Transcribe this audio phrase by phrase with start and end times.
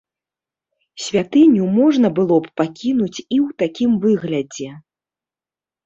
[1.07, 4.69] Святыню можна было б пакінуць і ў такім выглядзе.